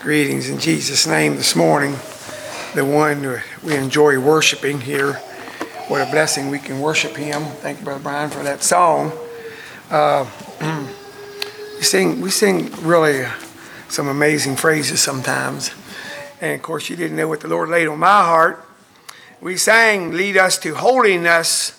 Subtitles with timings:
[0.00, 1.94] Greetings in Jesus' name this morning,
[2.74, 5.12] the one we enjoy worshiping here.
[5.88, 7.42] What a blessing we can worship Him.
[7.42, 9.12] Thank you, Brother Brian, for that song.
[9.90, 10.24] Uh,
[11.76, 13.26] we sing, we sing really
[13.90, 15.70] some amazing phrases sometimes,
[16.40, 18.64] and of course, you didn't know what the Lord laid on my heart.
[19.38, 21.78] We sang, "Lead us to holiness,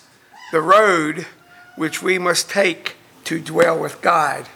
[0.52, 1.26] the road
[1.74, 2.94] which we must take
[3.24, 4.46] to dwell with God."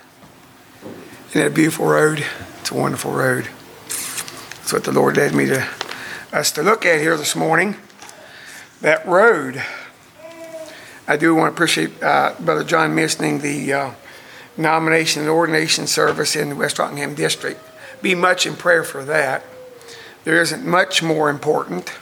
[1.30, 2.24] Isn't that a beautiful road?
[2.66, 3.48] It's a wonderful road.
[3.84, 5.68] That's what the Lord led me to
[6.32, 7.76] us to look at here this morning.
[8.80, 9.62] That road.
[11.06, 13.90] I do want to appreciate uh, Brother John mentioning the uh,
[14.56, 17.60] nomination and ordination service in the West Rockingham District.
[18.02, 19.44] Be much in prayer for that.
[20.24, 21.96] There isn't much more important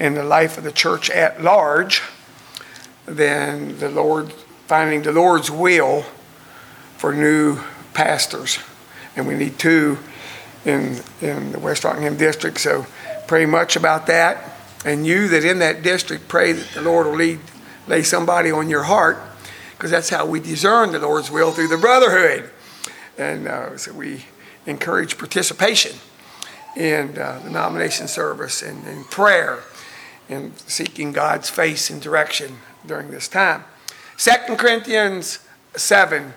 [0.00, 2.02] in the life of the church at large
[3.06, 4.32] than the Lord
[4.66, 6.02] finding the Lord's will
[6.96, 7.60] for new
[7.94, 8.58] pastors.
[9.16, 9.98] And we need two
[10.64, 12.60] in, in the West Rockingham district.
[12.60, 12.86] So
[13.26, 14.56] pray much about that.
[14.84, 17.40] And you that in that district, pray that the Lord will lead,
[17.86, 19.18] lay somebody on your heart,
[19.72, 22.50] because that's how we discern the Lord's will through the brotherhood.
[23.18, 24.24] And uh, so we
[24.66, 25.96] encourage participation
[26.76, 29.62] in uh, the nomination service and in prayer
[30.28, 33.64] and seeking God's face and direction during this time.
[34.16, 35.40] Second Corinthians
[35.76, 36.32] 7,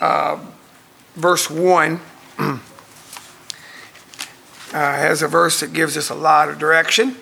[0.00, 0.38] uh,
[1.16, 2.00] verse 1.
[2.38, 2.58] Uh,
[4.72, 7.16] has a verse that gives us a lot of direction.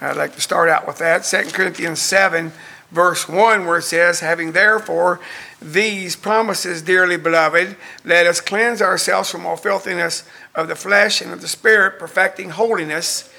[0.00, 1.24] I'd like to start out with that.
[1.24, 2.52] 2 Corinthians 7,
[2.90, 5.20] verse 1, where it says, Having therefore
[5.60, 11.32] these promises, dearly beloved, let us cleanse ourselves from all filthiness of the flesh and
[11.32, 13.32] of the spirit, perfecting holiness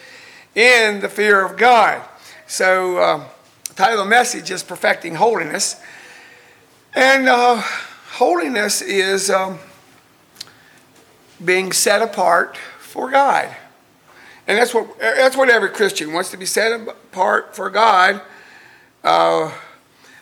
[0.56, 2.02] in the fear of God.
[2.48, 3.24] So, uh,
[3.76, 5.80] title of the message is Perfecting Holiness.
[6.96, 7.62] And uh,
[8.18, 9.30] holiness is.
[9.30, 9.60] Um,
[11.44, 13.56] being set apart for God.
[14.48, 18.22] And that's what, that's what every Christian wants to be set apart for God.
[19.04, 19.52] Uh,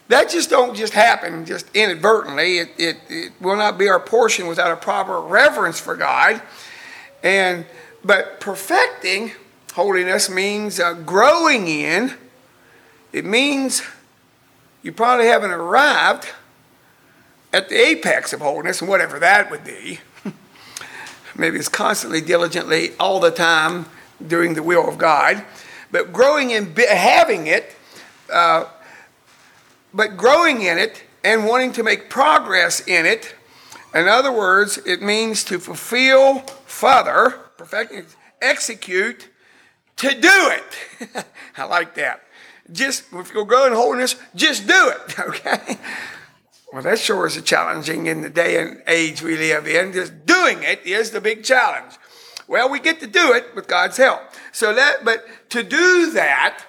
[0.08, 2.58] that just don't just happen just inadvertently.
[2.60, 6.42] It, it, it will not be our portion without a proper reverence for God.
[7.24, 7.66] And
[8.04, 9.32] but perfecting
[9.74, 12.14] holiness means uh, growing in.
[13.12, 13.82] It means
[14.84, 16.28] you probably haven't arrived
[17.56, 20.00] at the apex of holiness, and whatever that would be
[21.38, 23.86] maybe it's constantly, diligently, all the time
[24.26, 25.44] doing the will of God,
[25.90, 27.74] but growing in having it,
[28.32, 28.66] uh,
[29.94, 33.36] but growing in it and wanting to make progress in it.
[33.94, 39.30] In other words, it means to fulfill further, perfect, execute,
[39.96, 41.26] to do it.
[41.58, 42.22] I like that.
[42.70, 45.20] Just if you're growing holiness, just do it.
[45.26, 45.78] Okay.
[46.76, 49.94] Well, that sure is a challenging in the day and age we live in.
[49.94, 51.94] Just doing it is the big challenge.
[52.50, 54.20] Well, we get to do it with God's help.
[54.52, 56.66] So that, but to do that,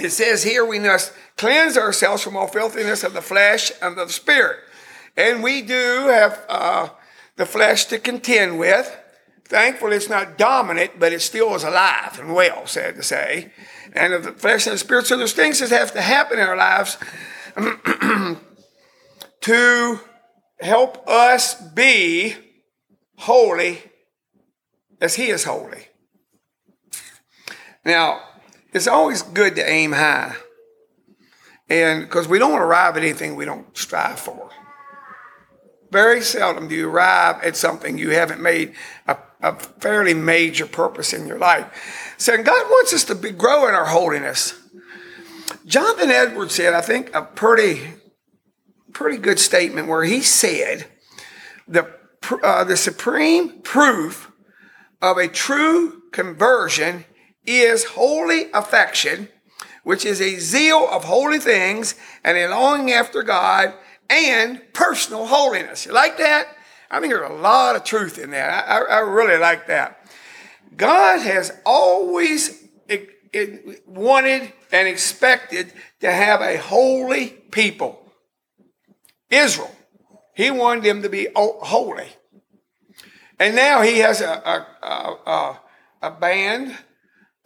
[0.00, 4.08] it says here we must cleanse ourselves from all filthiness of the flesh and of
[4.08, 4.58] the spirit.
[5.16, 6.88] And we do have uh,
[7.36, 8.98] the flesh to contend with.
[9.44, 13.52] Thankfully, it's not dominant, but it still is alive and well, sad to say.
[13.92, 15.06] And of the flesh and the spirit.
[15.06, 16.98] So there's things that have to happen in our lives
[19.44, 20.00] to
[20.58, 22.34] help us be
[23.18, 23.82] holy
[25.02, 25.88] as He is holy.
[27.84, 28.22] Now,
[28.72, 30.34] it's always good to aim high.
[31.68, 34.48] And because we don't arrive at anything we don't strive for.
[35.90, 38.72] Very seldom do you arrive at something you haven't made
[39.06, 42.14] a, a fairly major purpose in your life.
[42.16, 44.58] So God wants us to be, grow in our holiness.
[45.66, 47.82] Jonathan Edwards said, I think, a pretty
[48.94, 50.86] pretty good statement where he said
[51.68, 51.92] the,
[52.42, 54.32] uh, the supreme proof
[55.02, 57.04] of a true conversion
[57.44, 59.28] is holy affection,
[59.82, 61.94] which is a zeal of holy things
[62.24, 63.74] and a longing after God
[64.08, 65.84] and personal holiness.
[65.84, 66.48] You like that?
[66.90, 68.66] I think there's a lot of truth in that.
[68.68, 70.08] I, I really like that.
[70.76, 72.64] God has always
[73.86, 78.03] wanted and expected to have a holy people.
[79.30, 79.74] Israel.
[80.34, 82.08] He wanted them to be holy.
[83.38, 85.60] And now he has a, a, a,
[86.02, 86.76] a band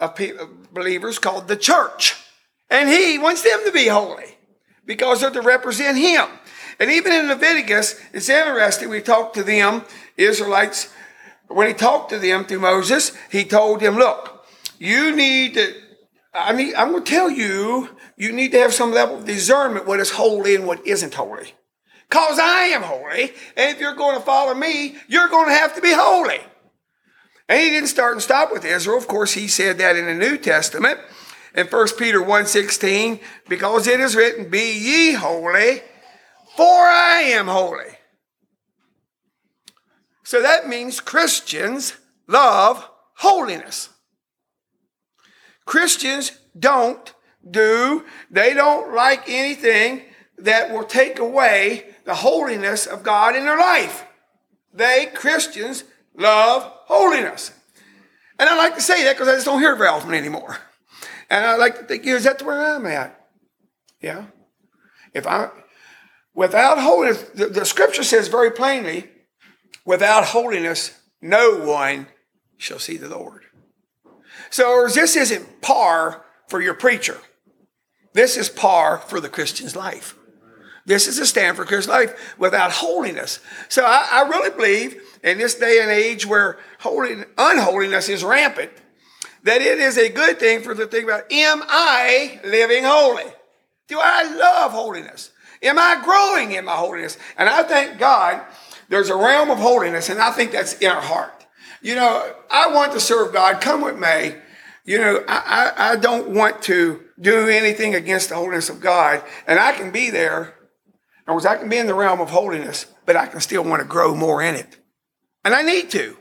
[0.00, 0.18] of
[0.72, 2.16] believers called the church.
[2.70, 4.36] And he wants them to be holy
[4.84, 6.26] because they're to represent him.
[6.80, 8.88] And even in Leviticus, it's interesting.
[8.88, 9.84] We talked to them,
[10.16, 10.92] Israelites,
[11.48, 14.46] when he talked to them through Moses, he told them, look,
[14.78, 15.74] you need to,
[16.34, 19.86] I need, I'm going to tell you, you need to have some level of discernment
[19.86, 21.54] what is holy and what isn't holy.
[22.08, 23.32] Because I am holy.
[23.56, 26.40] And if you're going to follow me, you're going to have to be holy.
[27.48, 28.98] And he didn't start and stop with Israel.
[28.98, 30.98] Of course, he said that in the New Testament
[31.54, 35.82] in 1 Peter 1.16, because it is written, Be ye holy,
[36.56, 37.98] for I am holy.
[40.22, 41.96] So that means Christians
[42.26, 43.88] love holiness.
[45.64, 47.14] Christians don't
[47.50, 50.02] do, they don't like anything
[50.38, 54.06] that will take away the holiness of God in their life.
[54.72, 55.84] They, Christians,
[56.16, 57.52] love holiness.
[58.38, 60.56] And I like to say that because I just don't hear it very often anymore.
[61.28, 63.28] And I like to think, is that where I'm at?
[64.00, 64.24] Yeah.
[65.12, 65.50] If I,
[66.34, 69.10] without holiness, the, the scripture says very plainly,
[69.84, 72.06] without holiness, no one
[72.56, 73.44] shall see the Lord.
[74.48, 77.18] So this isn't par for your preacher.
[78.14, 80.17] This is par for the Christian's life.
[80.88, 83.40] This is a stand for Christian life without holiness.
[83.68, 88.72] So I, I really believe in this day and age where holy, unholiness is rampant,
[89.42, 93.30] that it is a good thing for the thing about, am I living holy?
[93.86, 95.30] Do I love holiness?
[95.62, 97.18] Am I growing in my holiness?
[97.36, 98.40] And I thank God
[98.88, 101.46] there's a realm of holiness, and I think that's in our heart.
[101.82, 104.36] You know, I want to serve God, come with me.
[104.86, 109.22] You know, I, I, I don't want to do anything against the holiness of God,
[109.46, 110.54] and I can be there.
[111.28, 113.82] Other words, I can be in the realm of holiness, but I can still want
[113.82, 114.78] to grow more in it.
[115.44, 116.16] And I need to.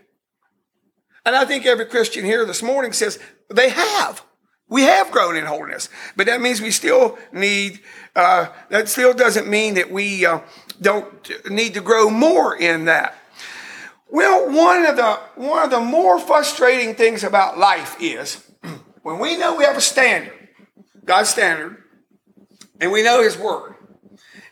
[1.26, 3.18] And I think every Christian here this morning says
[3.50, 4.22] they have.
[4.68, 5.88] We have grown in holiness,
[6.18, 7.80] but that means we still need,
[8.18, 10.42] uh, that still doesn't mean that we uh,
[10.82, 13.16] don't need to grow more in that.
[14.10, 18.46] Well, one of the, one of the more frustrating things about life is
[19.04, 20.34] when we know we have a standard,
[21.06, 21.82] God's standard,
[22.82, 23.76] and we know His Word,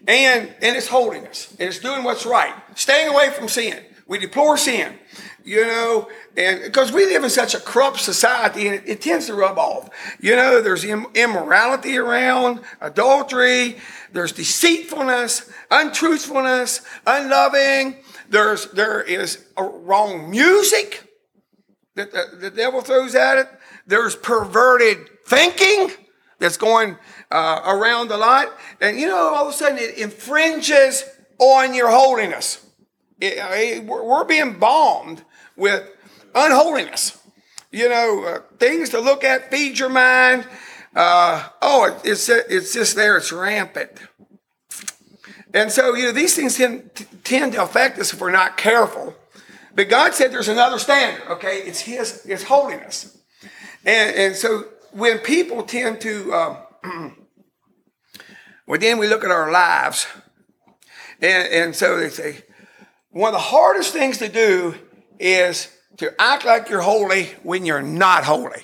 [0.07, 3.81] and, and it's holding us and it's doing what's right, staying away from sin.
[4.07, 4.99] We deplore sin
[5.45, 9.27] you know, and because we live in such a corrupt society and it, it tends
[9.27, 9.89] to rub off.
[10.19, 13.77] You know, there's Im- immorality around, adultery,
[14.11, 17.97] there's deceitfulness, untruthfulness, unloving.
[18.27, 21.13] There's there is wrong music
[21.93, 23.47] that the, the, devil throws at it.
[23.85, 24.97] There's perverted
[25.27, 25.91] thinking
[26.39, 26.97] that's going
[27.31, 31.03] uh, around a lot, and you know, all of a sudden it infringes
[31.37, 32.65] on your holiness.
[33.19, 35.23] It, it, we're being bombed
[35.55, 35.89] with
[36.33, 37.17] unholiness.
[37.71, 40.47] You know, uh, things to look at, feed your mind.
[40.95, 43.91] Uh, oh, it, it's, it's just there, it's rampant.
[45.53, 46.89] And so, you know, these things tend,
[47.23, 49.15] tend to affect us if we're not careful.
[49.73, 51.57] But God said there's another standard, okay?
[51.59, 53.17] It's His, His holiness.
[53.85, 56.57] And, and so when people tend to, um,
[58.67, 60.07] well, then we look at our lives.
[61.21, 62.43] And, and so they say,
[63.09, 64.75] one of the hardest things to do
[65.19, 68.63] is to act like you're holy when you're not holy.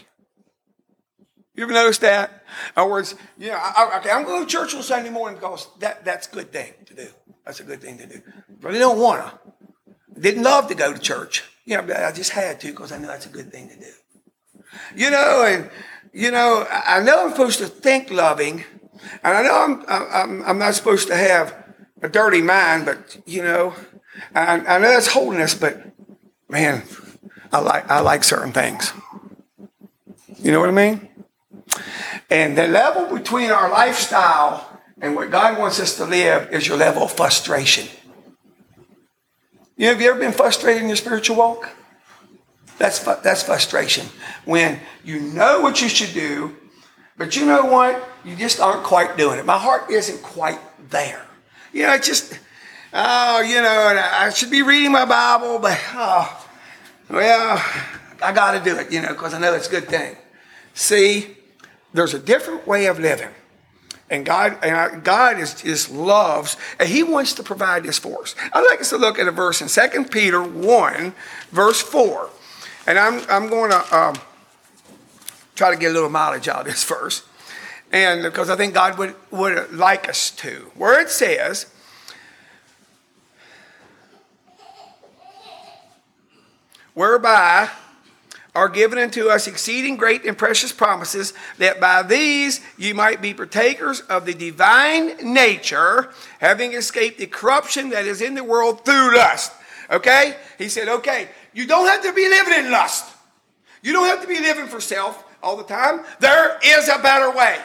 [1.55, 2.43] You ever noticed that?
[2.75, 5.67] In other words, you know, I, okay, I'm going to church on Sunday morning because
[5.79, 7.07] that, that's a good thing to do.
[7.45, 8.21] That's a good thing to do.
[8.59, 10.19] But I don't want to.
[10.19, 11.43] Didn't love to go to church.
[11.65, 13.91] You know, I just had to because I know that's a good thing to do.
[14.95, 15.69] You know, and,
[16.13, 18.63] you know, I know I'm supposed to think loving,
[19.23, 21.55] and I know I'm, I'm, I'm not supposed to have
[22.01, 23.73] a dirty mind, but, you know,
[24.35, 25.81] I, I know that's holiness, but
[26.49, 26.83] man,
[27.51, 28.93] I like, I like certain things.
[30.37, 31.09] You know what I mean?
[32.29, 36.77] And the level between our lifestyle and what God wants us to live is your
[36.77, 37.87] level of frustration.
[39.77, 41.69] You know, have you ever been frustrated in your spiritual walk?
[42.81, 44.07] That's, that's frustration.
[44.43, 46.55] When you know what you should do,
[47.15, 48.09] but you know what?
[48.25, 49.45] You just aren't quite doing it.
[49.45, 50.59] My heart isn't quite
[50.89, 51.23] there.
[51.73, 52.39] You know, it's just,
[52.91, 56.47] oh, you know, I should be reading my Bible, but, oh,
[57.07, 57.63] well,
[58.19, 60.17] I got to do it, you know, because I know it's a good thing.
[60.73, 61.37] See,
[61.93, 63.29] there's a different way of living.
[64.09, 68.33] And God, and God is just loves, and He wants to provide this for us.
[68.51, 71.13] I'd like us to look at a verse in 2 Peter 1,
[71.51, 72.31] verse 4.
[72.87, 74.15] And I'm, I'm going to um,
[75.55, 77.23] try to get a little mileage out of this verse.
[77.91, 80.71] And because I think God would, would like us to.
[80.75, 81.71] Where it says,
[86.93, 87.69] whereby
[88.53, 93.33] are given unto us exceeding great and precious promises, that by these you might be
[93.33, 96.09] partakers of the divine nature,
[96.39, 99.53] having escaped the corruption that is in the world through lust.
[99.89, 100.35] Okay?
[100.57, 103.05] He said, okay, you don't have to be living in lust.
[103.83, 106.01] You don't have to be living for self all the time.
[106.19, 107.57] There is a better way.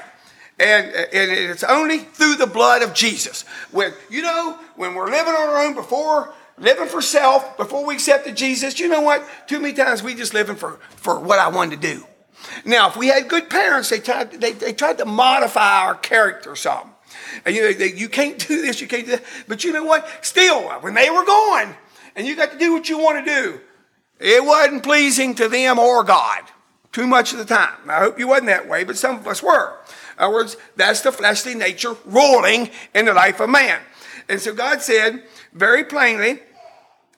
[0.59, 3.43] And, and it's only through the blood of Jesus.
[3.73, 7.95] When, you know, when we're living on our own before, living for self, before we
[7.95, 9.27] accepted Jesus, you know what?
[9.47, 12.07] Too many times we just living for, for what I wanted to do.
[12.65, 16.57] Now, if we had good parents, they tried, they, they tried to modify our character
[16.57, 16.91] some.
[17.45, 19.25] And you know, they, you can't do this, you can't do that.
[19.47, 20.09] But you know what?
[20.25, 21.75] Still, when they were gone,
[22.15, 23.61] and you got to do what you want to do,
[24.19, 26.43] it wasn't pleasing to them or God
[26.93, 27.77] too much of the time.
[27.89, 29.77] I hope you wasn't that way, but some of us were.
[30.17, 33.81] In other words, that's the fleshly nature ruling in the life of man.
[34.31, 36.41] And so God said very plainly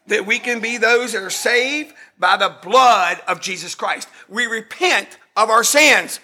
[0.08, 4.08] that we can be those that are saved by the blood of Jesus Christ.
[4.28, 6.18] We repent of our sins.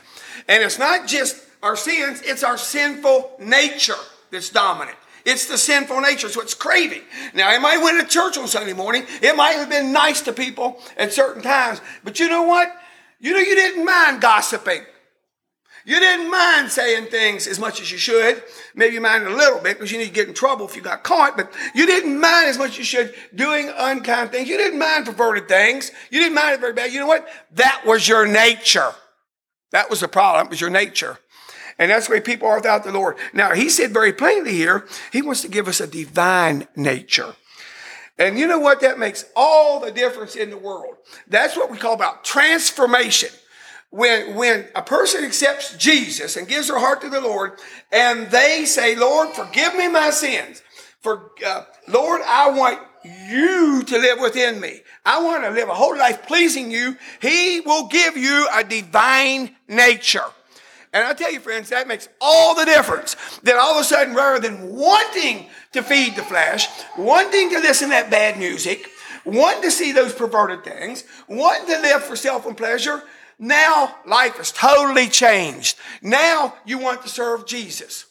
[0.49, 3.95] And it's not just our sins, it's our sinful nature
[4.31, 4.99] that's dominant.
[5.25, 6.29] It's the sinful nature.
[6.29, 7.03] So it's craving.
[7.33, 9.05] Now, it might went to church on Sunday morning.
[9.23, 11.81] It might have been nice to people at certain times.
[12.03, 12.75] But you know what?
[13.21, 14.83] You know, you didn't mind gossiping.
[15.87, 18.43] You didn't mind saying things as much as you should.
[18.75, 20.83] Maybe you minded a little bit because you need to get in trouble if you
[20.83, 24.49] got caught, but you didn't mind as much as you should doing unkind things.
[24.49, 25.91] You didn't mind perverted things.
[26.11, 26.91] You didn't mind it very bad.
[26.93, 27.29] You know what?
[27.53, 28.93] That was your nature.
[29.73, 30.47] That was the problem.
[30.47, 31.19] It was your nature.
[31.79, 33.17] And that's the way people are without the Lord.
[33.33, 37.35] Now, he said very plainly here, he wants to give us a divine nature.
[38.19, 38.81] And you know what?
[38.81, 40.97] That makes all the difference in the world.
[41.27, 43.31] That's what we call about transformation
[43.95, 47.61] when, when a person accepts Jesus and gives their heart to the Lord
[47.93, 50.63] and they say, Lord, forgive me my sins.
[51.01, 54.81] For, uh, Lord, I want you to live within me.
[55.05, 56.97] I want to live a whole life pleasing you.
[57.21, 60.25] He will give you a divine nature.
[60.95, 63.17] And I tell you, friends, that makes all the difference.
[63.43, 67.89] That all of a sudden, rather than wanting to feed the flesh, wanting to listen
[67.89, 68.89] to that bad music,
[69.25, 73.03] wanting to see those perverted things, wanting to live for self and pleasure,
[73.41, 75.77] now life is totally changed.
[76.01, 78.07] Now you want to serve Jesus.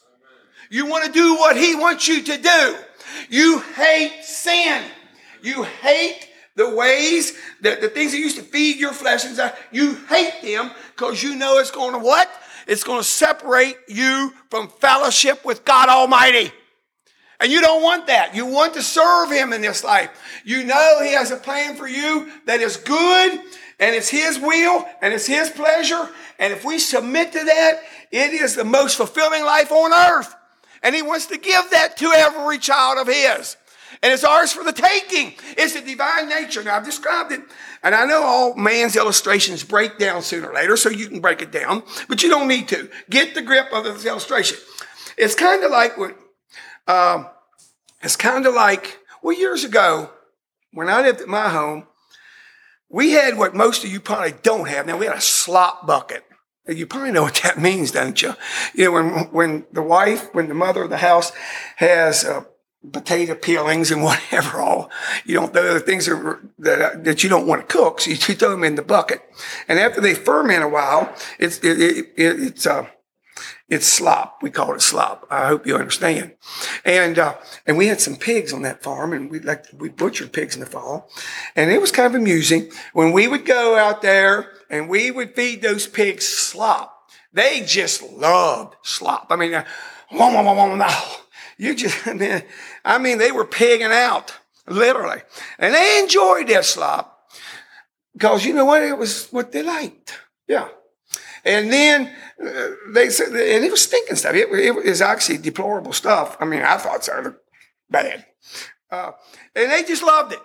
[0.68, 2.76] You want to do what he wants you to do.
[3.30, 4.84] You hate sin.
[5.42, 9.94] You hate the ways that the things that used to feed your flesh and you
[10.08, 12.30] hate them because you know it's going to what?
[12.66, 16.52] It's going to separate you from fellowship with God Almighty.
[17.40, 18.34] And you don't want that.
[18.34, 20.10] You want to serve Him in this life.
[20.44, 23.40] You know He has a plan for you that is good
[23.80, 26.08] and it's His will and it's His pleasure.
[26.38, 27.80] And if we submit to that,
[28.10, 30.34] it is the most fulfilling life on earth.
[30.82, 33.56] And He wants to give that to every child of His.
[34.02, 35.34] And it's ours for the taking.
[35.56, 36.62] It's the divine nature.
[36.62, 37.40] Now, I've described it,
[37.82, 41.42] and I know all man's illustrations break down sooner or later, so you can break
[41.42, 42.90] it down, but you don't need to.
[43.10, 44.58] Get the grip of this illustration.
[45.16, 46.16] It's kind of like what,
[46.86, 47.28] um,
[48.02, 50.10] it's kind of like, well, years ago,
[50.72, 51.86] when I lived at my home,
[52.90, 54.86] we had what most of you probably don't have.
[54.86, 56.24] Now we had a slop bucket.
[56.66, 58.34] You probably know what that means, don't you?
[58.74, 61.32] You know, when, when the wife, when the mother of the house
[61.76, 62.44] has uh,
[62.92, 64.90] potato peelings and whatever, all,
[65.24, 68.16] you don't, the other things are, that, that you don't want to cook, so you
[68.16, 69.22] throw them in the bucket.
[69.68, 72.86] And after they ferment a while, it's, it, it, it, it's, uh,
[73.68, 74.42] it's slop.
[74.42, 75.26] We call it slop.
[75.30, 76.34] I hope you understand.
[76.84, 77.34] And uh,
[77.66, 80.60] and we had some pigs on that farm, and we like we butchered pigs in
[80.60, 81.10] the fall,
[81.56, 85.34] and it was kind of amusing when we would go out there and we would
[85.34, 87.08] feed those pigs slop.
[87.32, 89.26] They just loved slop.
[89.30, 89.64] I mean, uh,
[91.56, 92.06] you just
[92.84, 94.34] I mean they were pigging out
[94.66, 95.22] literally,
[95.58, 97.30] and they enjoyed that slop
[98.12, 100.18] because you know what it was what they liked.
[100.46, 100.68] Yeah.
[101.44, 104.34] And then uh, they said, and it was stinking stuff.
[104.34, 106.36] It, it was actually deplorable stuff.
[106.40, 107.34] I mean, I thought sounded
[107.90, 108.24] bad.
[108.90, 109.12] Uh,
[109.54, 110.40] and they just loved it.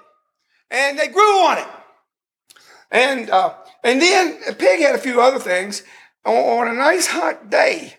[0.69, 1.67] And they grew on it.
[2.91, 3.53] And, uh,
[3.83, 5.83] and then pig had a few other things.
[6.25, 7.95] On, on, a nice hot day,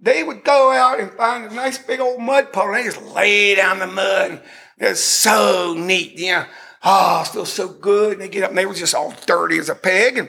[0.00, 3.02] they would go out and find a nice big old mud puddle and they just
[3.14, 4.42] lay down in the mud.
[4.78, 6.46] It's so neat, you know.
[6.84, 8.12] Oh, it feels so good.
[8.12, 10.18] And they get up and they were just all dirty as a pig.
[10.18, 10.28] And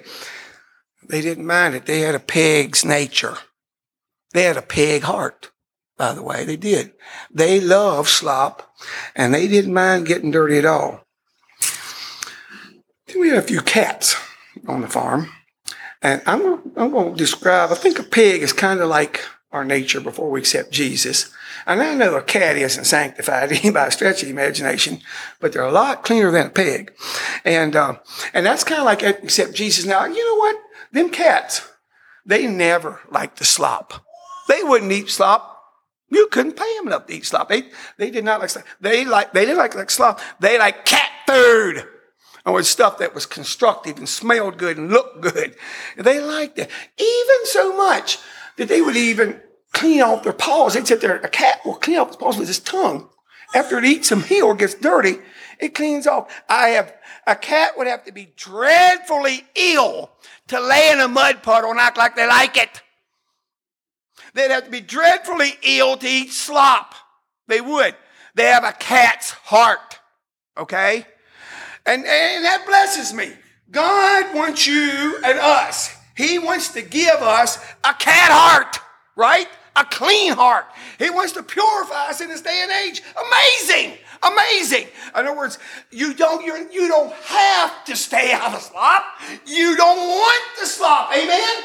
[1.08, 1.86] they didn't mind it.
[1.86, 3.38] They had a pig's nature.
[4.34, 5.52] They had a pig heart,
[5.98, 6.46] by the way.
[6.46, 6.94] They did.
[7.32, 8.74] They loved slop
[9.16, 11.06] and they didn't mind getting dirty at all.
[13.08, 14.16] Then we had a few cats
[14.68, 15.30] on the farm.
[16.02, 19.66] And I'm, I'm going to describe, I think a pig is kind of like our
[19.66, 21.32] nature before we accept Jesus.
[21.66, 25.02] And I know a cat isn't sanctified by a stretch of the imagination,
[25.40, 26.94] but they're a lot cleaner than a pig.
[27.44, 27.96] And, uh,
[28.34, 29.86] and that's kind of like accept Jesus.
[29.86, 30.58] Now, you know what?
[30.92, 31.68] Them cats,
[32.26, 34.06] they never liked the slop.
[34.48, 35.58] They wouldn't eat slop.
[36.10, 37.50] You couldn't pay them enough to eat slop.
[37.50, 37.64] They,
[37.98, 38.66] they did not like slop.
[38.82, 40.20] They like, they didn't like, like slop.
[40.40, 41.88] They like cat food.
[42.46, 45.56] Or stuff that was constructive and smelled good and looked good.
[45.98, 46.72] They liked it.
[46.98, 48.18] Even so much
[48.60, 50.74] that they would even clean off their paws.
[50.74, 53.10] They'd sit there, a cat will clean off its paws with his tongue.
[53.56, 55.16] After it eats some heel or gets dirty,
[55.60, 56.30] it cleans off.
[56.48, 56.94] I have,
[57.26, 60.12] a cat would have to be dreadfully ill
[60.50, 62.82] to lay in a mud puddle and act like they like it.
[64.34, 66.94] They'd have to be dreadfully ill to eat slop.
[67.48, 67.96] They would.
[68.36, 70.00] They have a cat's heart.
[70.58, 71.08] Okay?
[71.86, 73.32] And, and that blesses me.
[73.72, 75.96] God wants you and us.
[76.20, 78.78] He wants to give us a cat heart,
[79.16, 79.48] right?
[79.78, 80.66] A clean heart.
[80.98, 83.02] He wants to purify us in this day and age.
[83.16, 83.98] Amazing.
[84.22, 84.88] Amazing.
[85.16, 85.60] In other words,
[85.92, 89.06] you don't, you're, you don't have to stay out of slop.
[89.46, 91.16] You don't want the slop.
[91.16, 91.64] Amen?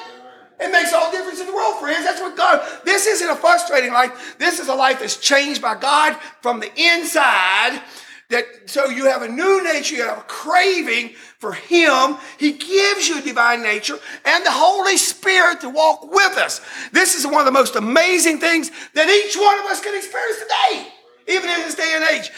[0.61, 2.05] It makes all difference in the world, friends.
[2.05, 4.37] That's what God, this isn't a frustrating life.
[4.39, 7.83] This is a life that's changed by God from the inside.
[8.31, 12.17] That so you have a new nature, you have a craving for Him.
[12.39, 16.61] He gives you a divine nature and the Holy Spirit to walk with us.
[16.93, 20.39] This is one of the most amazing things that each one of us can experience
[20.39, 20.89] today,
[21.29, 22.31] even in this day and age.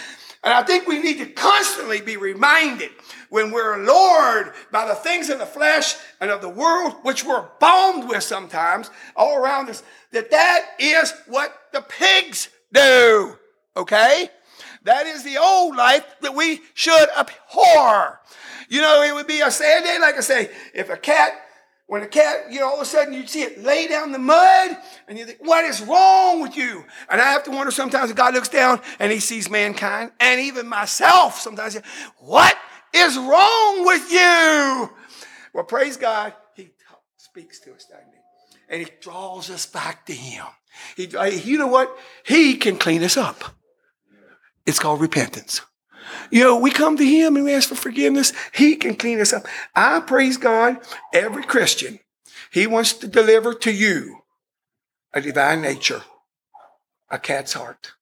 [0.43, 2.91] And I think we need to constantly be reminded
[3.31, 7.49] when we're lured by the things of the flesh and of the world, which we're
[7.59, 13.37] bombed with sometimes all around us, that that is what the pigs do.
[13.77, 14.31] Okay?
[14.87, 18.21] That is the old life that we should abhor.
[18.69, 21.33] You know, it would be a sad day, like I say, if a cat,
[21.89, 24.21] when a cat, you know, all of a sudden you see it lay down the
[24.21, 24.77] mud
[25.09, 26.85] and you think, what is wrong with you?
[27.11, 30.41] And I have to wonder sometimes if God looks down and he sees mankind and
[30.41, 31.77] even myself sometimes,
[32.19, 32.57] what
[32.95, 34.91] is wrong with you?
[35.53, 36.71] Well, praise God, he
[37.17, 38.21] speaks to us, doesn't he?
[38.69, 40.45] And he draws us back to him.
[40.97, 41.09] He,
[41.43, 41.97] you know what?
[42.25, 43.56] He can clean us up.
[44.67, 45.63] It's called repentance.
[46.31, 48.33] You know, we come to Him and we ask for forgiveness.
[48.53, 49.47] He can clean us up.
[49.75, 50.79] I praise God,
[51.13, 52.01] every Christian,
[52.53, 54.19] He wants to deliver to you
[55.13, 56.03] a divine nature,
[57.11, 57.93] a cat's heart.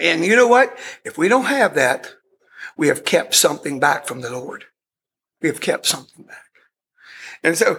[0.00, 0.76] And you know what?
[1.04, 2.14] If we don't have that,
[2.76, 4.64] we have kept something back from the Lord.
[5.40, 6.36] We have kept something back.
[7.42, 7.78] And so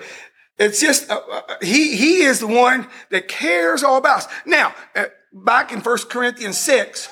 [0.58, 4.28] it's just, uh, uh, he, he is the one that cares all about us.
[4.46, 7.10] Now, uh, back in 1 Corinthians 6,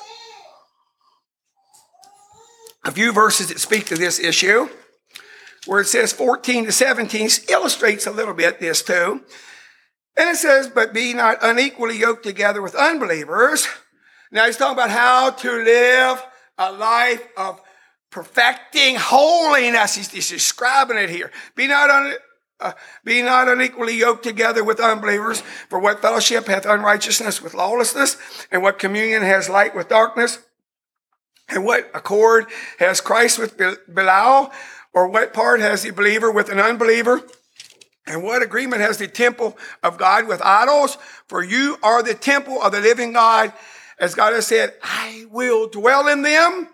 [2.84, 4.70] a few verses that speak to this issue,
[5.66, 9.22] where it says 14 to 17 illustrates a little bit this too.
[10.18, 13.68] And it says, but be not unequally yoked together with unbelievers.
[14.32, 16.24] Now he's talking about how to live
[16.58, 17.62] a life of
[18.12, 19.96] perfecting holiness.
[19.96, 21.32] He's, he's describing it here.
[21.56, 22.14] Be not un,
[22.60, 25.42] uh, be not unequally yoked together with unbelievers.
[25.70, 28.18] For what fellowship hath unrighteousness with lawlessness,
[28.52, 30.40] and what communion has light with darkness?
[31.50, 32.46] And what accord
[32.78, 33.58] has Christ with
[33.94, 34.52] Belial?
[34.94, 37.22] Or what part has the believer with an unbeliever?
[38.08, 40.98] And what agreement has the temple of God with idols?
[41.28, 43.54] For you are the temple of the living God.
[44.00, 46.70] As God has said, I will dwell in them.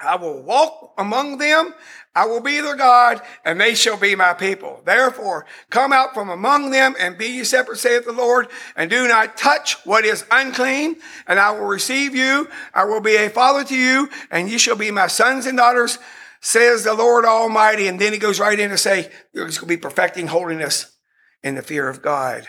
[0.00, 1.74] I will walk among them.
[2.14, 4.82] I will be their God, and they shall be my people.
[4.84, 9.06] Therefore, come out from among them and be ye separate, saith the Lord, and do
[9.06, 12.48] not touch what is unclean, and I will receive you.
[12.74, 15.98] I will be a father to you, and ye shall be my sons and daughters,
[16.40, 17.86] says the Lord Almighty.
[17.86, 20.96] And then he goes right in to say, he's going to be perfecting holiness
[21.42, 22.48] in the fear of God.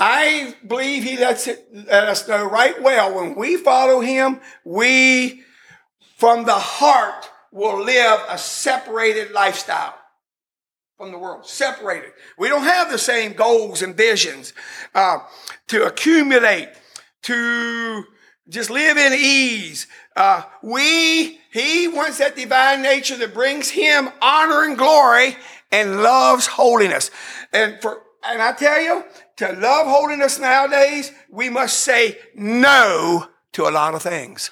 [0.00, 5.42] I believe he lets, it, let us know right well when we follow him, we
[6.16, 9.94] from the heart will live a separated lifestyle
[10.96, 12.12] from the world, separated.
[12.38, 14.54] We don't have the same goals and visions
[14.94, 15.18] uh,
[15.68, 16.70] to accumulate,
[17.22, 18.04] to
[18.48, 19.86] just live in ease.
[20.16, 25.36] Uh, we, he wants that divine nature that brings him honor and glory
[25.70, 27.10] and loves holiness.
[27.52, 29.04] And for, and I tell you,
[29.40, 34.50] to love holiness nowadays, we must say no to a lot of things.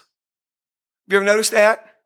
[1.07, 1.96] You ever noticed that?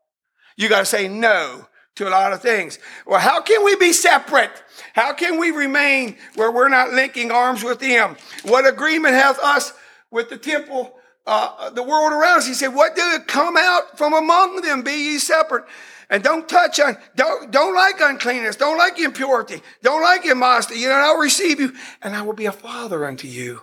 [0.57, 2.81] You got to say no to a lot of things.
[3.07, 4.51] Well, how can we be separate?
[4.95, 8.17] How can we remain where we're not linking arms with Him?
[8.43, 9.73] What agreement hath us
[10.11, 12.49] with the temple, uh, the world around us?
[12.49, 14.83] He said, "What do come out from among them?
[14.83, 15.67] Be ye separate."
[16.13, 20.79] And don't touch on, don't, don't like uncleanness, don't like impurity, don't like immodesty.
[20.79, 21.73] You know, I'll receive you
[22.03, 23.63] and I will be a father unto you.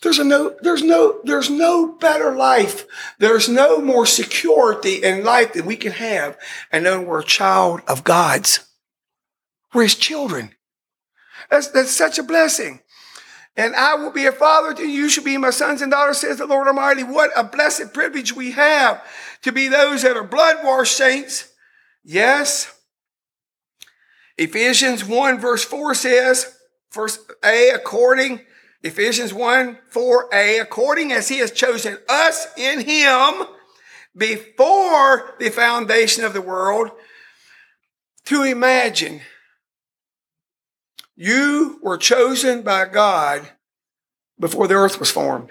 [0.00, 2.86] There's a no, there's no, there's no better life.
[3.18, 6.38] There's no more security in life that we can have
[6.72, 8.66] and knowing we're a child of God's.
[9.74, 10.54] We're his children.
[11.50, 12.80] That's, that's such a blessing.
[13.56, 15.02] And I will be a father to you.
[15.02, 17.02] You shall be my sons and daughters, says the Lord Almighty.
[17.02, 19.04] What a blessed privilege we have
[19.42, 21.52] to be those that are blood washed saints.
[22.04, 22.72] Yes.
[24.38, 26.56] Ephesians 1 verse 4 says,
[26.90, 28.40] First A, according,
[28.82, 33.46] Ephesians 1, 4a, according as he has chosen us in him
[34.16, 36.90] before the foundation of the world
[38.24, 39.20] to imagine
[41.20, 43.50] you were chosen by God
[44.38, 45.50] before the earth was formed.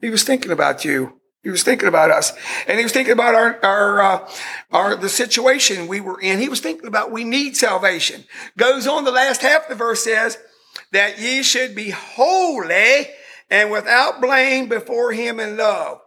[0.00, 1.20] He was thinking about you.
[1.42, 2.32] He was thinking about us,
[2.66, 4.30] and he was thinking about our our uh,
[4.70, 6.38] our the situation we were in.
[6.38, 8.24] He was thinking about we need salvation.
[8.56, 10.38] Goes on the last half of the verse says
[10.92, 13.08] that ye should be holy
[13.50, 16.00] and without blame before Him in love.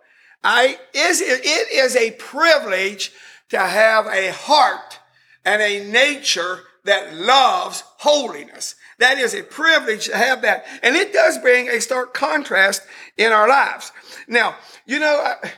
[0.43, 3.11] I is it is a privilege
[3.49, 4.99] to have a heart
[5.43, 8.75] and a nature that loves holiness.
[8.99, 10.65] That is a privilege to have that.
[10.81, 12.81] And it does bring a stark contrast
[13.17, 13.91] in our lives.
[14.27, 15.51] Now, you know, I,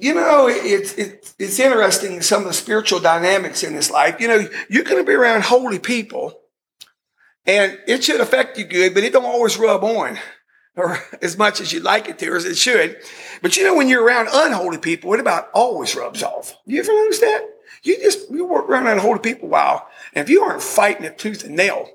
[0.00, 4.16] you know, it's, it's, it's interesting some of the spiritual dynamics in this life.
[4.18, 6.40] You know, you're going to be around holy people
[7.46, 10.18] and it should affect you good, but it don't always rub on
[10.76, 12.96] or as much as you'd like it to, or as it should.
[13.42, 16.56] But you know, when you're around unholy people, it about always rubs off.
[16.66, 17.53] You ever notice that?
[17.84, 21.18] You just, you work around unholy people a while, and if you aren't fighting it
[21.18, 21.88] tooth and nail,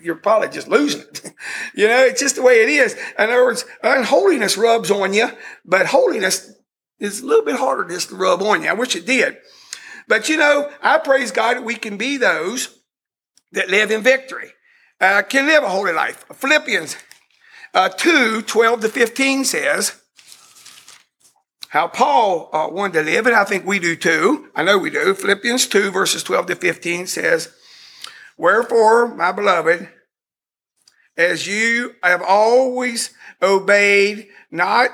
[0.00, 1.32] you're probably just losing it.
[1.74, 2.94] you know, it's just the way it is.
[2.94, 5.28] In other words, unholiness rubs on you,
[5.64, 6.52] but holiness
[6.98, 8.68] is a little bit harder just to rub on you.
[8.68, 9.36] I wish it did.
[10.06, 12.78] But you know, I praise God that we can be those
[13.52, 14.52] that live in victory,
[15.00, 16.24] uh, can live a holy life.
[16.32, 16.96] Philippians
[17.72, 20.00] uh, 2 12 to 15 says,
[21.74, 24.48] how Paul uh, wanted to live, and I think we do too.
[24.54, 25.12] I know we do.
[25.12, 27.52] Philippians 2, verses 12 to 15 says,
[28.38, 29.88] Wherefore, my beloved,
[31.16, 33.10] as you have always
[33.42, 34.90] obeyed, not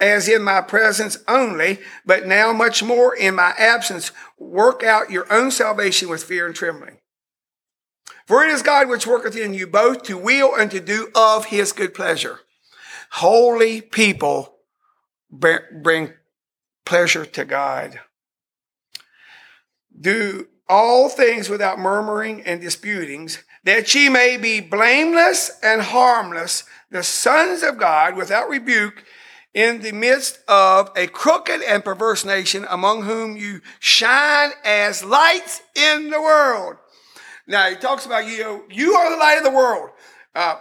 [0.00, 5.32] as in my presence only, but now much more in my absence, work out your
[5.32, 6.98] own salvation with fear and trembling.
[8.26, 11.44] For it is God which worketh in you both to will and to do of
[11.44, 12.40] his good pleasure.
[13.12, 14.55] Holy people
[15.30, 16.12] bring
[16.84, 18.00] pleasure to God.
[19.98, 27.02] Do all things without murmuring and disputings, that ye may be blameless and harmless, the
[27.02, 29.04] sons of God without rebuke,
[29.54, 35.62] in the midst of a crooked and perverse nation, among whom you shine as lights
[35.74, 36.76] in the world.
[37.46, 38.64] Now he talks about you.
[38.70, 39.90] You are the light of the world.
[40.34, 40.56] Uh,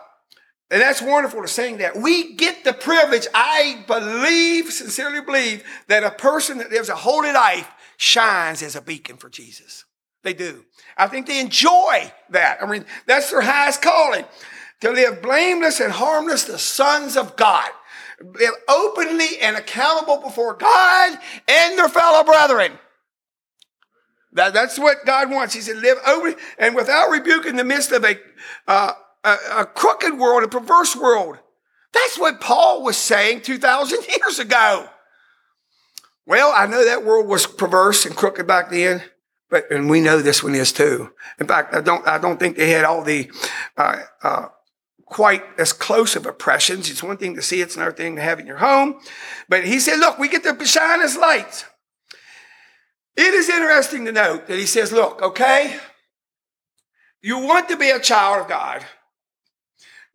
[0.71, 1.95] and that's wonderful to sing that.
[1.95, 3.27] We get the privilege.
[3.33, 8.81] I believe, sincerely believe, that a person that lives a holy life shines as a
[8.81, 9.85] beacon for Jesus.
[10.23, 10.65] They do.
[10.97, 12.57] I think they enjoy that.
[12.61, 14.25] I mean, that's their highest calling.
[14.81, 17.69] To live blameless and harmless, the sons of God.
[18.19, 22.71] Live openly and accountable before God and their fellow brethren.
[24.33, 25.53] That, that's what God wants.
[25.53, 28.17] He said, live open and without rebuke in the midst of a,
[28.67, 28.93] uh,
[29.25, 31.39] a, a crooked world, a perverse world.
[31.93, 34.87] That's what Paul was saying 2,000 years ago.
[36.27, 39.03] Well, I know that world was perverse and crooked back then,
[39.49, 41.11] but and we know this one is too.
[41.39, 43.29] In fact, I don't I don't think they had all the
[43.77, 44.47] uh, uh,
[45.05, 46.89] quite as close of oppressions.
[46.89, 48.99] It's one thing to see; it's another thing to have in your home.
[49.47, 51.65] But he said, "Look, we get to shine as lights."
[53.15, 55.79] It is interesting to note that he says, "Look, okay,
[57.21, 58.83] you want to be a child of God."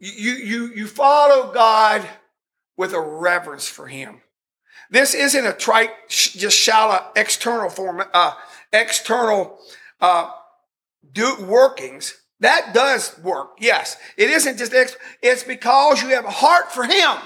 [0.00, 2.08] You, you, you follow God
[2.76, 4.22] with a reverence for Him.
[4.90, 8.32] This isn't a trite, just shallow external form, uh,
[8.72, 9.58] external
[10.00, 10.30] uh,
[11.12, 12.14] do workings.
[12.40, 13.98] That does work, yes.
[14.16, 17.18] It isn't just ex- it's because you have a heart for Him.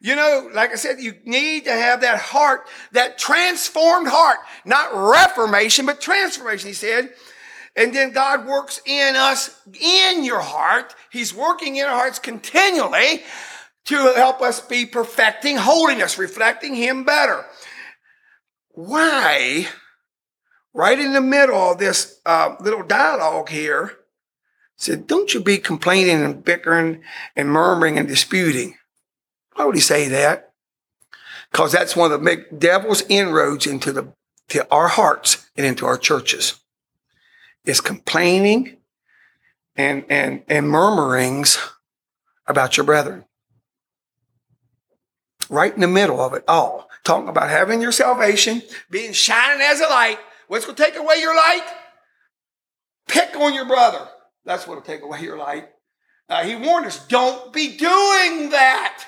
[0.00, 4.90] You know, like I said, you need to have that heart, that transformed heart, not
[4.94, 6.68] reformation, but transformation.
[6.68, 7.10] He said,
[7.76, 10.94] and then God works in us, in your heart.
[11.10, 13.22] He's working in our hearts continually
[13.84, 17.44] to help us be perfecting holiness, reflecting Him better.
[18.70, 19.68] Why,
[20.72, 23.92] right in the middle of this uh, little dialogue here,
[24.76, 27.02] said, Don't you be complaining and bickering
[27.36, 28.76] and murmuring and disputing.
[29.54, 30.52] Why would he say that?
[31.50, 34.12] Because that's one of the devil's inroads into the
[34.48, 36.60] to our hearts and into our churches
[37.66, 38.78] is complaining
[39.76, 41.58] and, and, and murmurings
[42.46, 43.24] about your brethren.
[45.50, 46.88] Right in the middle of it all.
[47.04, 50.18] Talking about having your salvation, being shining as a light.
[50.48, 51.66] What's going to take away your light?
[53.08, 54.08] Pick on your brother.
[54.44, 55.68] That's what will take away your light.
[56.28, 59.04] Uh, he warned us, don't be doing that.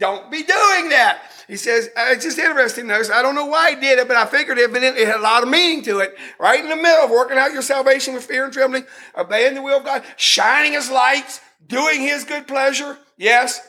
[0.00, 1.20] Don't be doing that.
[1.46, 4.16] He says, uh, it's just interesting, notice, I don't know why he did it, but
[4.16, 6.16] I figured it, but it had a lot of meaning to it.
[6.38, 8.86] Right in the middle of working out your salvation with fear and trembling,
[9.16, 12.96] obeying the will of God, shining his lights, doing his good pleasure.
[13.18, 13.60] Yes.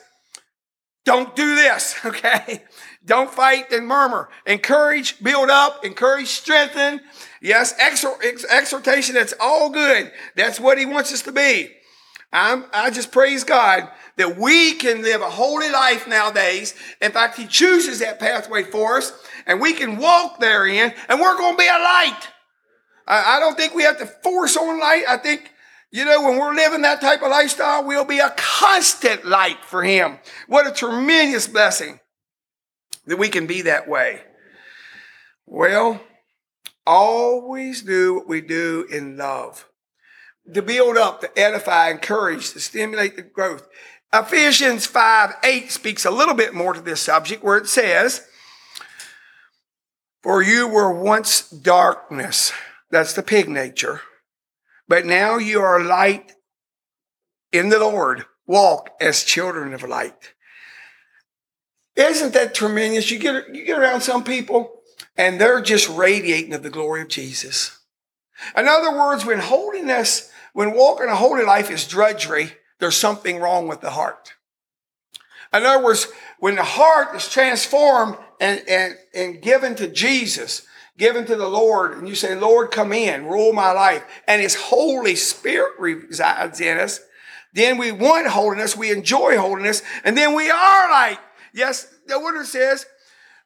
[1.04, 2.62] Don't do this, okay?
[3.04, 4.30] Don't fight and murmur.
[4.46, 7.00] Encourage, build up, encourage, strengthen.
[7.42, 10.10] Yes, exhortation, that's all good.
[10.34, 11.70] That's what he wants us to be.
[12.32, 16.74] I'm, I just praise God that we can live a holy life nowadays.
[17.00, 19.12] In fact, he chooses that pathway for us
[19.46, 22.20] and we can walk therein and we're going to be a light.
[23.06, 25.04] I, I don't think we have to force on light.
[25.08, 25.50] I think
[25.94, 29.82] you know, when we're living that type of lifestyle, we'll be a constant light for
[29.82, 30.18] Him.
[30.46, 32.00] What a tremendous blessing
[33.04, 34.22] that we can be that way.
[35.44, 36.00] Well,
[36.86, 39.68] always do what we do in love
[40.52, 43.68] to build up, to edify, encourage, to stimulate the growth.
[44.12, 48.26] Ephesians 5 8 speaks a little bit more to this subject where it says,
[50.22, 52.52] For you were once darkness.
[52.90, 54.02] That's the pig nature
[54.88, 56.32] but now you are light
[57.52, 58.26] in the Lord.
[58.46, 60.34] Walk as children of light.
[61.96, 63.10] Isn't that tremendous?
[63.10, 64.82] You get, you get around some people
[65.16, 67.78] and they're just radiating of the glory of Jesus.
[68.56, 73.68] In other words, when holiness, when walking a holy life is drudgery, there's something wrong
[73.68, 74.34] with the heart.
[75.52, 81.26] In other words, when the heart is transformed and, and, and given to Jesus, given
[81.26, 85.14] to the Lord, and you say, Lord, come in, rule my life, and His Holy
[85.14, 87.00] Spirit resides in us,
[87.52, 91.18] then we want holiness, we enjoy holiness, and then we are light.
[91.52, 92.86] Yes, the word says,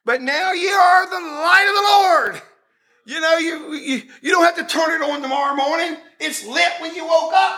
[0.05, 2.41] but now you are the light of the Lord.
[3.07, 5.95] You know, you, you, you don't have to turn it on tomorrow morning.
[6.19, 7.57] It's lit when you woke up,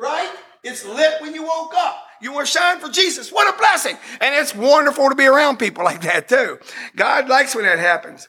[0.00, 0.32] right?
[0.62, 2.06] It's lit when you woke up.
[2.22, 3.32] You want to shine for Jesus.
[3.32, 3.96] What a blessing.
[4.20, 6.60] And it's wonderful to be around people like that too.
[6.94, 8.28] God likes when that happens.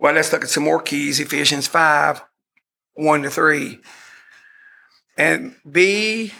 [0.00, 1.20] Well, let's look at some more keys.
[1.20, 2.20] Ephesians 5,
[2.94, 3.78] 1 to 3.
[5.16, 6.32] And be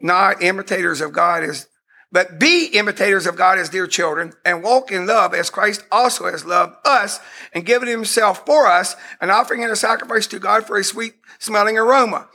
[0.00, 1.68] not imitators of God as
[2.12, 6.26] but be imitators of God as dear children and walk in love as Christ also
[6.26, 7.20] has loved us
[7.52, 11.14] and given himself for us, an offering and a sacrifice to God for a sweet
[11.38, 12.28] smelling aroma.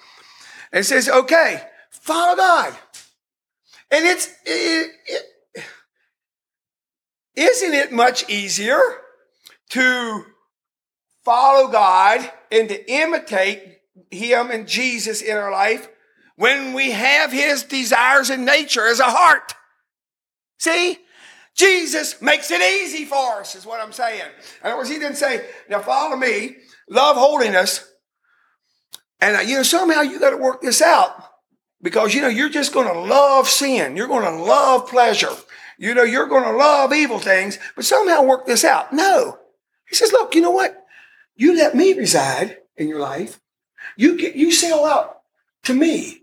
[0.71, 2.75] And it says, okay, follow God.
[3.89, 5.63] And it's, it, it,
[7.35, 8.79] isn't it much easier
[9.69, 10.25] to
[11.23, 13.79] follow God and to imitate
[14.09, 15.87] Him and Jesus in our life
[16.35, 19.53] when we have His desires and nature as a heart.
[20.61, 20.99] See?
[21.55, 24.21] Jesus makes it easy for us, is what I'm saying.
[24.61, 27.91] In other words, He didn't say, now follow me, love holiness,
[29.19, 31.23] and uh, you know, somehow you got to work this out
[31.81, 33.97] because you know, you're just going to love sin.
[33.97, 35.35] You're going to love pleasure.
[35.79, 38.93] You know, you're going to love evil things, but somehow work this out.
[38.93, 39.39] No.
[39.89, 40.85] He says, look, you know what?
[41.35, 43.39] You let me reside in your life.
[43.97, 45.21] You get, you sell out
[45.63, 46.21] to me.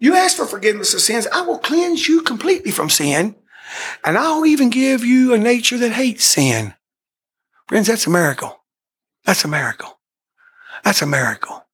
[0.00, 1.28] You ask for forgiveness of sins.
[1.32, 3.36] I will cleanse you completely from sin.
[4.04, 6.74] And I'll even give you a nature that hates sin.
[7.66, 8.60] Friends, that's a miracle.
[9.24, 9.98] That's a miracle.
[10.84, 11.66] That's a miracle.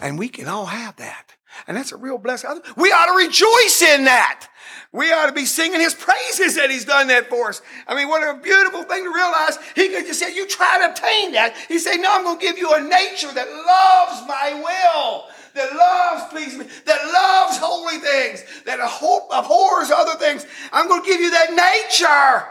[0.00, 1.34] And we can all have that.
[1.66, 2.50] And that's a real blessing.
[2.76, 4.46] We ought to rejoice in that.
[4.92, 7.62] We ought to be singing his praises that he's done that for us.
[7.86, 9.58] I mean, what a beautiful thing to realize.
[9.74, 11.56] He could just say, You try to obtain that.
[11.68, 15.74] He said, No, I'm going to give you a nature that loves my will, that
[15.74, 20.46] loves pleasing me, that loves holy things, that abhors other things.
[20.72, 22.46] I'm going to give you that nature.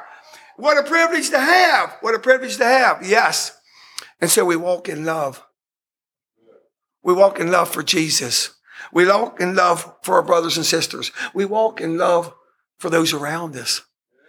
[0.58, 1.96] What a privilege to have.
[2.02, 3.06] What a privilege to have.
[3.06, 3.58] Yes.
[4.20, 5.44] And so we walk in love.
[7.04, 8.56] We walk in love for Jesus.
[8.92, 11.12] We walk in love for our brothers and sisters.
[11.34, 12.34] We walk in love
[12.78, 13.82] for those around us.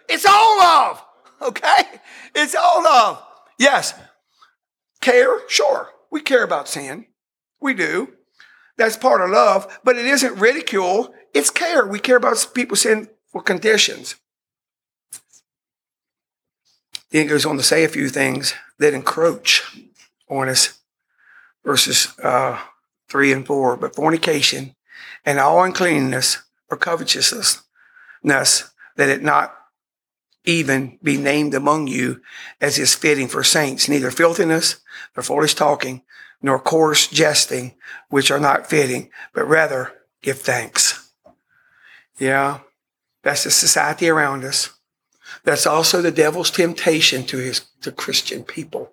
[0.08, 1.04] It's all love,
[1.42, 2.00] okay?
[2.34, 3.22] It's all love.
[3.58, 3.94] Yes.
[5.00, 5.90] Care, sure.
[6.10, 7.06] We care about sin.
[7.60, 8.12] We do.
[8.80, 11.12] That's part of love, but it isn't ridicule.
[11.34, 11.86] It's care.
[11.86, 14.14] We care about people's sinful conditions.
[17.10, 19.62] Then goes on to say a few things that encroach
[20.30, 20.78] on us.
[21.62, 22.58] Verses uh,
[23.10, 23.76] 3 and 4.
[23.76, 24.74] But fornication
[25.26, 26.38] and all uncleanness
[26.70, 27.62] or covetousness,
[28.22, 29.54] that it not
[30.46, 32.22] even be named among you
[32.62, 34.80] as is fitting for saints, neither filthiness,
[35.14, 36.00] nor foolish talking,
[36.42, 37.74] nor coarse jesting,
[38.08, 41.12] which are not fitting, but rather give thanks.
[42.18, 42.60] Yeah,
[43.22, 44.70] that's the society around us.
[45.44, 48.92] That's also the devil's temptation to his to Christian people.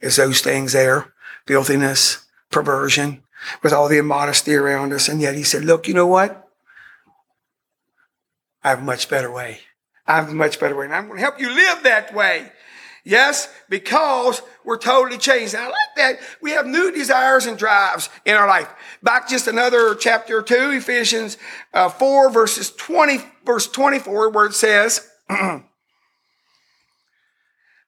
[0.00, 1.12] Is those things there,
[1.46, 3.22] filthiness, perversion,
[3.62, 5.08] with all the immodesty around us.
[5.08, 6.48] And yet he said, Look, you know what?
[8.62, 9.60] I have a much better way.
[10.06, 10.86] I have a much better way.
[10.86, 12.50] And I'm going to help you live that way.
[13.04, 15.54] Yes, because we're totally changed.
[15.54, 16.18] And I like that.
[16.42, 18.70] We have new desires and drives in our life.
[19.02, 21.38] Back just another chapter two, Ephesians
[21.72, 25.62] uh, 4 verses 20, verse 24, where it says, I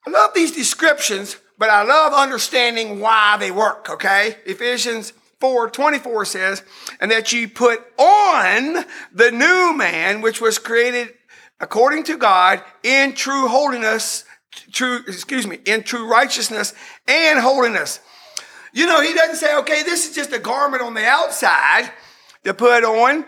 [0.08, 4.36] love these descriptions, but I love understanding why they work, okay?
[4.46, 6.62] Ephesians 4 24 says,
[6.98, 11.12] and that you put on the new man, which was created
[11.60, 14.24] according to God in true holiness,
[14.72, 16.74] true, excuse me, in true righteousness
[17.06, 18.00] and holiness.
[18.72, 21.90] You know, he doesn't say, okay, this is just a garment on the outside
[22.44, 23.24] to put on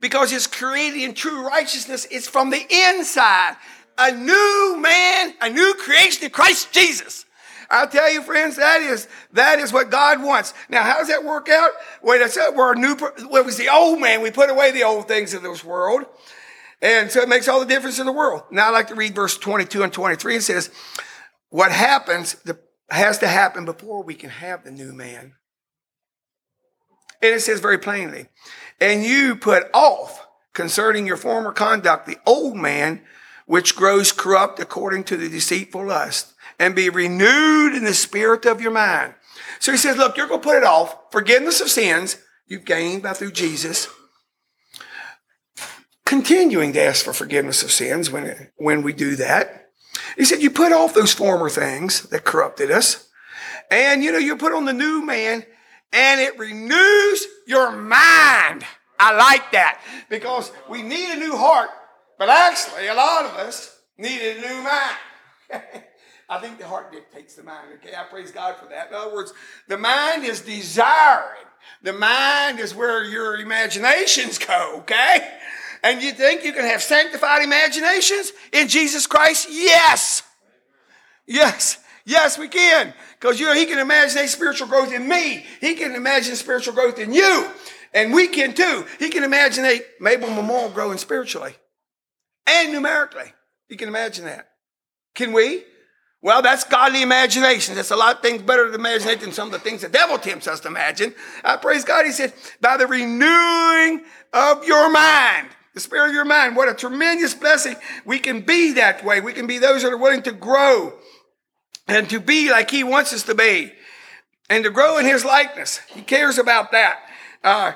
[0.00, 2.06] because it's created in true righteousness.
[2.10, 3.56] It's from the inside.
[3.96, 7.24] A new man, a new creation in Christ Jesus.
[7.70, 10.52] I'll tell you, friends, that is that is what God wants.
[10.68, 11.70] Now, how does that work out?
[12.02, 12.96] Wait, I said we're a new.
[12.96, 14.20] What was the old man?
[14.20, 16.04] We put away the old things of this world,
[16.82, 18.42] and so it makes all the difference in the world.
[18.50, 20.36] Now, I like to read verse twenty-two and twenty-three.
[20.36, 20.70] It says,
[21.50, 22.36] "What happens
[22.90, 25.34] has to happen before we can have the new man."
[27.22, 28.28] And it says very plainly,
[28.80, 33.02] "And you put off concerning your former conduct the old man."
[33.46, 38.62] Which grows corrupt according to the deceitful lust and be renewed in the spirit of
[38.62, 39.12] your mind.
[39.60, 41.12] So he says, look, you're going to put it off.
[41.12, 43.86] Forgiveness of sins you've gained by through Jesus.
[46.14, 49.70] Continuing to ask for forgiveness of sins when, when we do that.
[50.16, 53.08] He said, you put off those former things that corrupted us.
[53.68, 55.44] And you know, you put on the new man
[55.92, 58.64] and it renews your mind.
[58.96, 61.70] I like that because we need a new heart,
[62.16, 64.96] but actually a lot of us need a new mind.
[66.28, 67.66] I think the heart dictates the mind.
[67.82, 68.90] Okay, I praise God for that.
[68.90, 69.32] In other words,
[69.66, 71.48] the mind is desiring.
[71.82, 74.76] The mind is where your imaginations go.
[74.82, 75.28] Okay,
[75.84, 79.48] and you think you can have sanctified imaginations in Jesus Christ?
[79.50, 80.22] Yes,
[81.26, 82.92] yes, yes, we can.
[83.20, 85.44] Because you know He can imagine spiritual growth in me.
[85.60, 87.48] He can imagine spiritual growth in you,
[87.92, 88.84] and we can too.
[88.98, 89.64] He can imagine
[90.00, 91.54] Mabel Memorial growing spiritually
[92.46, 93.32] and numerically.
[93.68, 94.48] You can imagine that.
[95.14, 95.64] Can we?
[96.22, 97.74] Well, that's godly imagination.
[97.74, 100.16] That's a lot of things better to imagine than some of the things the devil
[100.16, 101.14] tempts us to imagine.
[101.44, 102.06] I praise God.
[102.06, 106.56] He said, by the renewing of your mind, the spirit of your mind.
[106.56, 107.76] What a tremendous blessing.
[108.04, 109.20] We can be that way.
[109.20, 110.94] We can be those that are willing to grow
[111.86, 113.72] and to be like he wants us to be
[114.48, 115.78] and to grow in his likeness.
[115.88, 117.00] He cares about that.
[117.42, 117.72] Uh,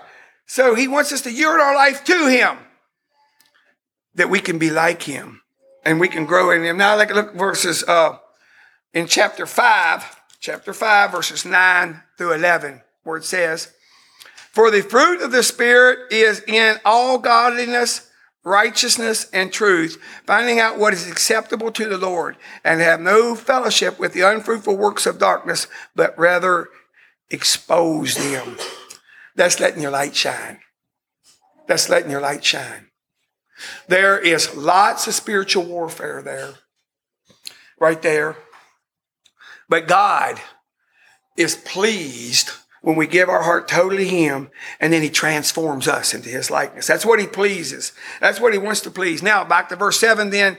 [0.47, 2.59] so he wants us to yield our life to him
[4.15, 5.43] that we can be like him
[5.85, 6.77] and we can grow in him.
[6.77, 8.19] Now, like look verses, uh,
[8.95, 13.73] in chapter 5, chapter 5, verses 9 through 11, where it says,
[14.59, 18.11] For the fruit of the Spirit is in all godliness,
[18.43, 24.01] righteousness, and truth, finding out what is acceptable to the Lord, and have no fellowship
[24.01, 26.71] with the unfruitful works of darkness, but rather
[27.31, 28.57] expose them.
[29.37, 30.59] That's letting your light shine.
[31.69, 32.89] That's letting your light shine.
[33.87, 36.55] There is lots of spiritual warfare there.
[37.79, 38.37] Right there.
[39.69, 40.41] But God
[41.37, 42.51] is pleased
[42.83, 46.51] when we give our heart totally to Him and then He transforms us into His
[46.51, 46.87] likeness.
[46.87, 47.93] That's what He pleases.
[48.21, 49.23] That's what He wants to please.
[49.23, 50.59] Now, back to verse 7 then.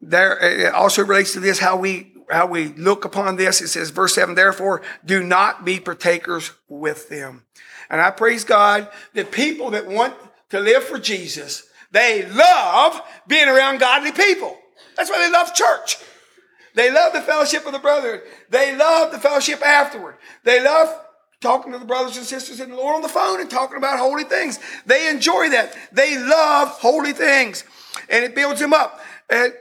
[0.00, 3.60] There, it also relates to this how we how we look upon this.
[3.60, 7.44] It says, verse 7, therefore, do not be partakers with them.
[7.90, 10.14] And I praise God that people that want
[10.50, 14.56] to live for Jesus, they love being around godly people.
[14.96, 15.98] That's why they love church.
[16.74, 18.20] They love the fellowship of the brethren.
[18.50, 20.16] They love the fellowship afterward.
[20.42, 21.03] They love
[21.44, 23.98] talking to the brothers and sisters in the Lord on the phone and talking about
[23.98, 24.58] holy things.
[24.86, 25.76] They enjoy that.
[25.92, 27.62] They love holy things.
[28.08, 28.98] And it builds them up.
[29.30, 29.52] And,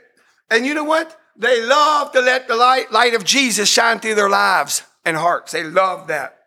[0.50, 1.19] and you know what?
[1.36, 5.52] They love to let the light, light of Jesus shine through their lives and hearts.
[5.52, 6.39] They love that.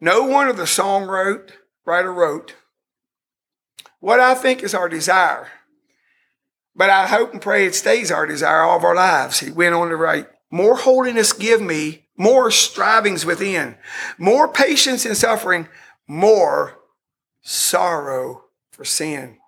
[0.00, 1.52] No one of the song wrote,
[1.86, 2.54] writer wrote,
[4.00, 5.48] what I think is our desire
[6.76, 9.40] but I hope and pray it stays our desire all of our lives.
[9.40, 13.76] He went on to write, more holiness give me, more strivings within,
[14.18, 15.68] more patience in suffering,
[16.06, 16.78] more
[17.42, 19.38] sorrow for sin.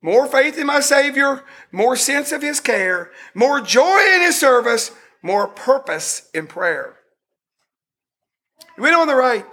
[0.00, 4.90] More faith in my Savior, more sense of His care, more joy in His service,
[5.22, 6.96] more purpose in prayer.
[8.74, 9.46] He went on the write.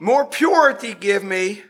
[0.00, 1.62] More purity give me,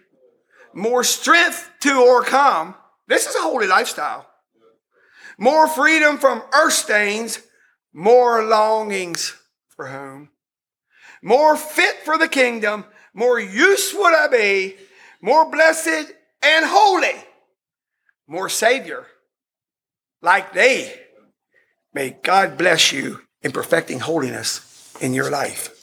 [0.72, 2.74] more strength to overcome.
[3.06, 4.26] This is a holy lifestyle
[5.38, 7.40] more freedom from earth stains,
[7.92, 9.36] more longings
[9.76, 10.30] for home,
[11.22, 14.76] more fit for the kingdom, more use would I be,
[15.20, 16.12] more blessed
[16.42, 17.14] and holy,
[18.26, 19.06] more Savior
[20.22, 21.00] like they.
[21.92, 25.73] May God bless you in perfecting holiness in your life.